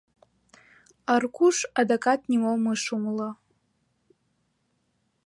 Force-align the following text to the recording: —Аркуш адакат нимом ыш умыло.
—Аркуш 1.13 1.57
адакат 1.81 2.21
нимом 2.29 2.63
ыш 2.73 2.83
умыло. 2.95 3.29